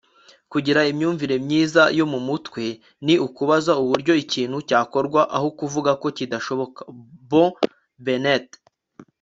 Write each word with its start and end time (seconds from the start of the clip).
kugira 0.51 0.81
imyumvire 0.91 1.35
myiza 1.45 1.83
yo 1.99 2.05
mu 2.11 2.19
mutwe 2.27 2.63
ni 3.05 3.15
ukubaza 3.27 3.71
uburyo 3.83 4.13
ikintu 4.23 4.57
cyakorwa 4.67 5.21
aho 5.35 5.47
kuvuga 5.59 5.91
ko 6.01 6.07
kidashoboka.- 6.17 6.81
bo 7.29 7.45
bennett 8.05 8.47